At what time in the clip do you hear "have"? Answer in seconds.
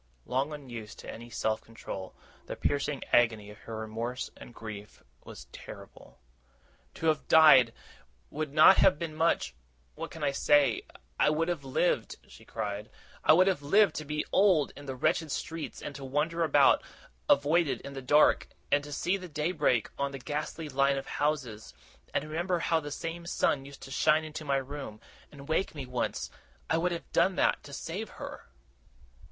7.05-7.27, 8.77-8.97, 11.49-11.63, 13.45-13.61, 26.91-27.11